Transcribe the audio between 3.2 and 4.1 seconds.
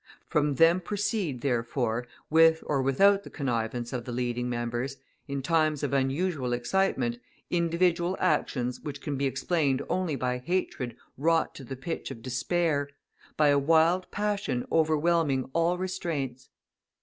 the connivance of